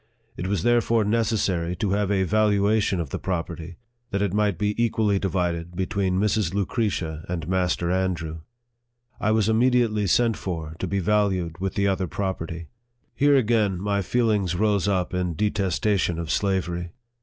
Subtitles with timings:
[0.35, 3.75] It was there fore necessary to have a valuation of the property,
[4.09, 6.55] that it might be equally divided between Mrs.
[6.55, 8.39] Lucretia and Master Andrew.
[9.19, 11.05] I was immediately sent for, to LIFE OF FREDERICK DOUGLASS.
[11.05, 12.67] 45 be valued with the other property.
[13.13, 16.93] Here again my feelings rose up in detestation of slavery.